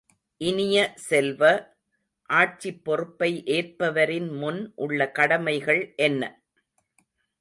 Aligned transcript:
இனிய 0.41 0.77
செல்வ, 1.07 1.41
ஆட்சிப் 2.29 2.81
பொறுப்பை 2.83 3.43
ஏற்பவரின் 3.47 4.29
முன் 4.37 4.73
உள்ள 4.75 5.09
கடமைகள் 5.11 5.93
என்ன? 5.99 6.23